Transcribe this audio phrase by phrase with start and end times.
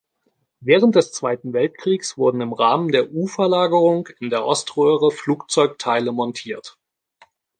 [0.61, 6.79] Während des Zweiten Weltkriegs wurden im Rahmen der U-Verlagerung in der Oströhre Flugzeugteile montiert.